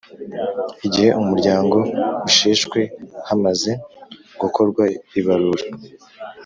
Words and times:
Igihe 0.87 1.09
umuryango 1.21 1.77
usheshwe 2.27 2.81
hamaze 3.27 3.71
gukorwa 4.41 4.83
ibarura. 5.19 5.65